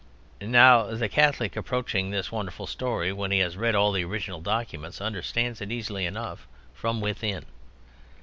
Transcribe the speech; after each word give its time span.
Now 0.41 0.85
the 0.95 1.07
Catholic 1.07 1.55
approaching 1.55 2.09
this 2.09 2.31
wonderful 2.31 2.65
story, 2.65 3.13
when 3.13 3.29
he 3.29 3.37
has 3.37 3.55
read 3.55 3.75
all 3.75 3.91
the 3.91 4.03
original 4.03 4.41
documents, 4.41 4.99
understands 4.99 5.61
it 5.61 5.71
easily 5.71 6.07
enough 6.07 6.47
from 6.73 7.01
within. 7.01 7.45